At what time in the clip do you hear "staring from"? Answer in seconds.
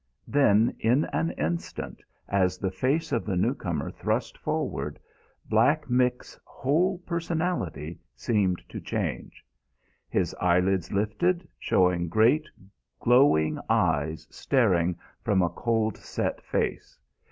14.31-15.43